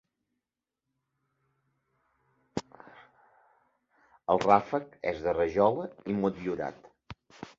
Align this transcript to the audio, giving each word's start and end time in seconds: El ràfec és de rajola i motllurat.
El 4.35 4.43
ràfec 4.45 4.97
és 5.15 5.23
de 5.27 5.35
rajola 5.41 5.89
i 6.15 6.19
motllurat. 6.23 6.93